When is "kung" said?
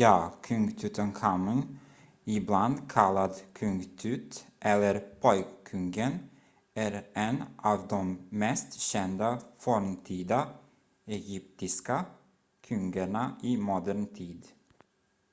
0.48-0.66, 3.58-3.80